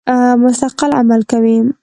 مستقل 0.43 0.89
عمل 0.99 1.21
کوي. 1.31 1.57